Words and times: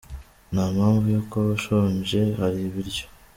Nta 0.53 0.65
mpamvu 0.75 1.07
yo 1.15 1.21
kuba 1.29 1.47
ushonje 1.57 2.19
hari 2.39 2.59
ibiryo. 2.69 3.05